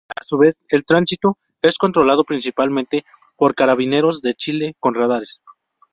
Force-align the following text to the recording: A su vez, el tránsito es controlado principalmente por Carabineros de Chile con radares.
A 0.19 0.23
su 0.23 0.39
vez, 0.39 0.55
el 0.69 0.83
tránsito 0.83 1.37
es 1.61 1.77
controlado 1.77 2.23
principalmente 2.23 3.05
por 3.37 3.53
Carabineros 3.53 4.23
de 4.23 4.33
Chile 4.33 4.73
con 4.79 4.95
radares. 4.95 5.41